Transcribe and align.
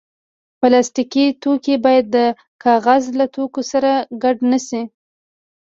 پلاستيکي 0.59 1.25
توکي 1.41 1.75
باید 1.85 2.05
د 2.15 2.17
کاغذ 2.63 3.03
له 3.19 3.25
توکو 3.35 3.61
سره 3.71 3.91
ګډ 4.23 4.37
نه 4.51 4.59
شي. 4.67 4.81